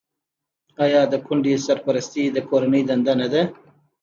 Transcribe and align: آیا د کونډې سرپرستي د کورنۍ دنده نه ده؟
آیا 0.85 1.01
د 1.11 1.13
کونډې 1.25 1.53
سرپرستي 1.65 2.23
د 2.35 2.37
کورنۍ 2.49 2.81
دنده 2.89 3.13
نه 3.21 3.27
ده؟ 3.33 3.41